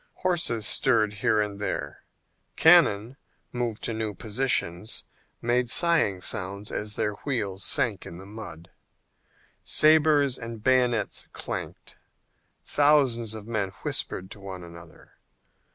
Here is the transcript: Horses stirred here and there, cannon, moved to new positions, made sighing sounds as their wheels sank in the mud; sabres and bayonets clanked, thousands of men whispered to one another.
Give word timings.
Horses 0.25 0.65
stirred 0.65 1.13
here 1.21 1.39
and 1.39 1.59
there, 1.59 2.05
cannon, 2.55 3.17
moved 3.51 3.83
to 3.83 3.93
new 3.93 4.15
positions, 4.15 5.03
made 5.43 5.69
sighing 5.69 6.21
sounds 6.21 6.71
as 6.71 6.95
their 6.95 7.13
wheels 7.23 7.63
sank 7.63 8.07
in 8.07 8.17
the 8.17 8.25
mud; 8.25 8.71
sabres 9.63 10.39
and 10.39 10.63
bayonets 10.63 11.27
clanked, 11.33 11.97
thousands 12.65 13.35
of 13.35 13.45
men 13.45 13.69
whispered 13.83 14.31
to 14.31 14.39
one 14.39 14.63
another. 14.63 15.11